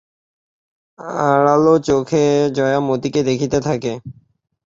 [1.27, 2.23] আরালো চোখে
[2.55, 3.91] জয়া মতিকে দেখিতে থাকে।